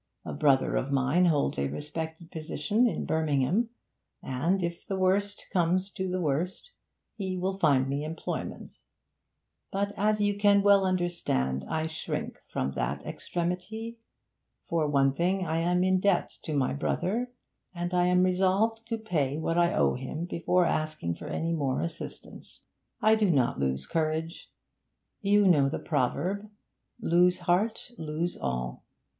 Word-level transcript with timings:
A 0.25 0.33
brother 0.33 0.75
of 0.77 0.91
mine 0.91 1.25
holds 1.25 1.59
a 1.59 1.67
respected 1.67 2.31
position 2.31 2.87
in 2.87 3.05
Birmingham, 3.05 3.69
and, 4.23 4.63
if 4.63 4.83
the 4.83 4.97
worst 4.97 5.45
comes 5.53 5.91
to 5.91 6.09
the 6.09 6.19
worst, 6.19 6.71
he 7.17 7.37
will 7.37 7.55
find 7.55 7.87
me 7.87 8.03
employment. 8.03 8.79
But, 9.71 9.93
as 9.95 10.19
you 10.19 10.39
can 10.39 10.63
well 10.63 10.85
understand, 10.87 11.65
I 11.69 11.85
shrink 11.85 12.39
from 12.51 12.71
that 12.71 13.05
extremity. 13.05 13.99
For 14.65 14.87
one 14.87 15.13
thing, 15.13 15.45
I 15.45 15.59
am 15.59 15.83
in 15.83 15.99
debt 15.99 16.35
to 16.45 16.55
my 16.57 16.73
brother, 16.73 17.29
and 17.75 17.93
I 17.93 18.07
am 18.07 18.23
resolved 18.23 18.87
to 18.87 18.97
pay 18.97 19.37
what 19.37 19.55
I 19.59 19.71
owe 19.71 19.93
him 19.93 20.25
before 20.25 20.65
asking 20.65 21.13
for 21.13 21.27
any 21.27 21.53
more 21.53 21.79
assistance. 21.79 22.61
I 23.03 23.13
do 23.13 23.29
not 23.29 23.59
lose 23.59 23.85
courage. 23.85 24.49
You 25.21 25.45
know 25.45 25.69
the 25.69 25.77
proverb: 25.77 26.49
"Lose 26.99 27.37
heart, 27.41 27.91
lose 27.99 28.35
all." 28.35 28.81